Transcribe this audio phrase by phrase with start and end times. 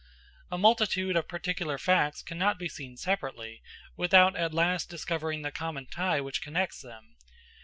[0.49, 3.61] A multitude of particular facts cannot be seen separately,
[3.95, 7.17] without at last discovering the common tie which connects them.